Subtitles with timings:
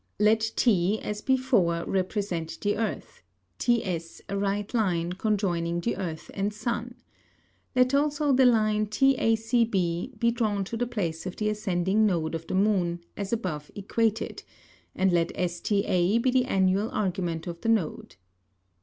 [0.19, 3.21] Let T, as before, represent the Earth;
[3.59, 6.95] TS a Right Line, conjoining the Earth and Sun:
[7.75, 12.47] Let also the Line TACB, be drawn to the Place of the ascending Node of
[12.47, 14.41] the Moon, as above equated;
[14.95, 18.15] and let STA be the Annual Argument of the Node.